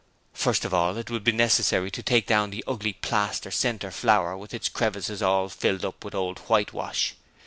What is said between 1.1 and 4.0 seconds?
would be necessary to take down the ugly plaster centre